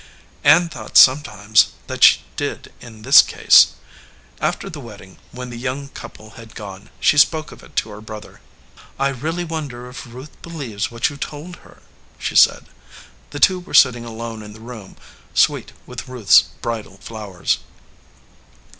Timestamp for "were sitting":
13.59-14.03